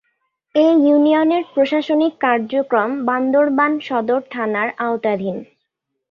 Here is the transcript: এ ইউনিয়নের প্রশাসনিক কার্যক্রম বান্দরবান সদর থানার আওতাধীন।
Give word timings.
এ 0.55 0.67
ইউনিয়নের 0.83 1.43
প্রশাসনিক 1.53 2.13
কার্যক্রম 2.21 2.89
বান্দরবান 3.07 3.71
সদর 3.87 4.21
থানার 4.31 4.69
আওতাধীন। 4.79 5.37